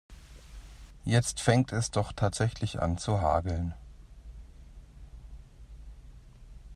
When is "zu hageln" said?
2.97-3.75